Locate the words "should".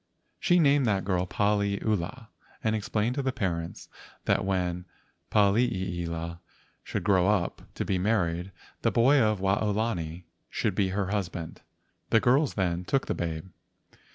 6.83-7.03, 10.49-10.73